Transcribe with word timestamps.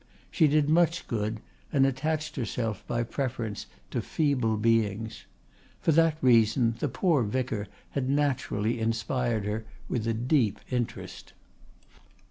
She 0.31 0.47
did 0.47 0.67
much 0.67 1.07
good, 1.07 1.41
and 1.71 1.85
attached 1.85 2.35
herself, 2.35 2.83
by 2.87 3.03
preference, 3.03 3.67
to 3.91 4.01
feeble 4.01 4.57
beings. 4.57 5.25
For 5.79 5.91
that 5.91 6.17
reason 6.23 6.73
the 6.79 6.89
poor 6.89 7.21
vicar 7.21 7.67
had 7.91 8.09
naturally 8.09 8.79
inspired 8.79 9.45
her 9.45 9.63
with 9.87 10.07
a 10.07 10.15
deep 10.15 10.59
interest. 10.71 11.33